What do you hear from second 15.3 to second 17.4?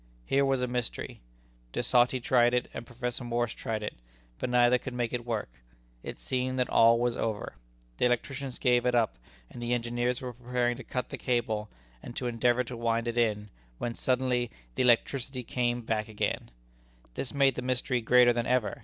came back again. This